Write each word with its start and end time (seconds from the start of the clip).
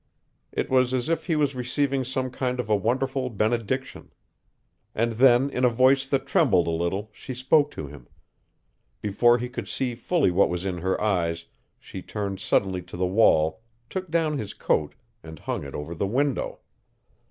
It 0.51 0.67
was 0.71 0.95
as 0.95 1.09
if 1.09 1.27
he 1.27 1.35
was 1.35 1.53
receiving 1.53 2.03
some 2.03 2.31
kind 2.31 2.59
of 2.59 2.71
a 2.71 2.75
wonderful 2.75 3.29
benediction. 3.29 4.11
And 4.95 5.11
then 5.11 5.47
in 5.51 5.63
a 5.63 5.69
voice 5.69 6.07
that 6.07 6.25
trembled 6.25 6.65
a 6.65 6.71
little 6.71 7.11
she 7.13 7.35
spoke 7.35 7.69
to 7.73 7.85
him. 7.85 8.07
Before 9.03 9.37
he 9.37 9.47
could 9.47 9.67
see 9.67 9.93
fully 9.93 10.31
what 10.31 10.49
was 10.49 10.65
in 10.65 10.79
her 10.79 10.99
eyes 10.99 11.45
she 11.79 12.01
turned 12.01 12.39
suddenly 12.39 12.81
to 12.81 12.97
the 12.97 13.05
wall, 13.05 13.61
took 13.91 14.09
down 14.09 14.39
his 14.39 14.55
coat, 14.55 14.95
and 15.21 15.37
hung 15.37 15.63
it 15.63 15.75
over 15.75 15.93
the 15.93 16.07
window. 16.07 16.61